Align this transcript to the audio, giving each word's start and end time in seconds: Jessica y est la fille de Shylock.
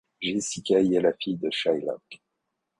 Jessica 0.19 0.79
y 0.81 0.95
est 0.95 1.01
la 1.01 1.13
fille 1.13 1.37
de 1.37 1.51
Shylock. 1.51 2.01